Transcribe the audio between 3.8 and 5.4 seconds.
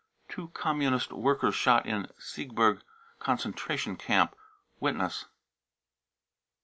camp. (Witness.)